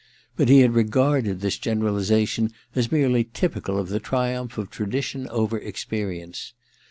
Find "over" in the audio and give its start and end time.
5.29-5.59